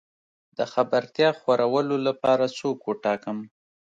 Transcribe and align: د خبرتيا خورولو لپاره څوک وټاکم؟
د 0.57 0.59
خبرتيا 0.73 1.29
خورولو 1.39 1.95
لپاره 2.07 2.45
څوک 2.59 2.77
وټاکم؟ 2.85 3.37